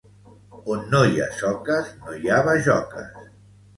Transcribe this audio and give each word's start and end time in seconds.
On 0.75 0.79
no 0.93 1.01
hi 1.09 1.21
ha 1.21 1.27
soques, 1.41 1.91
no 2.07 2.17
hi 2.23 2.33
ha 2.37 2.43
bajoques. 2.49 3.33